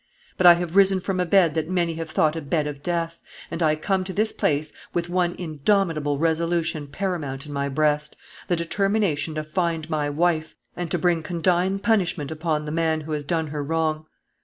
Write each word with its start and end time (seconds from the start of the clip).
But 0.35 0.47
I 0.47 0.55
have 0.55 0.75
risen 0.75 0.99
from 0.99 1.19
a 1.19 1.27
bed 1.27 1.53
that 1.53 1.69
many 1.69 1.93
have 1.93 2.09
thought 2.09 2.35
a 2.35 2.41
bed 2.41 2.65
of 2.65 2.81
death; 2.81 3.19
and 3.51 3.61
I 3.61 3.75
come 3.75 4.03
to 4.05 4.13
this 4.13 4.31
place 4.31 4.73
with 4.95 5.09
one 5.09 5.35
indomitable 5.37 6.17
resolution 6.17 6.87
paramount 6.87 7.45
in 7.45 7.53
my 7.53 7.69
breast, 7.69 8.15
the 8.47 8.55
determination 8.55 9.35
to 9.35 9.43
find 9.43 9.87
my 9.91 10.09
wife, 10.09 10.55
and 10.75 10.89
to 10.89 10.97
bring 10.97 11.21
condign 11.21 11.77
punishment 11.77 12.31
upon 12.31 12.65
the 12.65 12.71
man 12.71 13.01
who 13.01 13.11
has 13.11 13.23
done 13.23 13.49
her 13.49 13.63
wrong." 13.63 14.07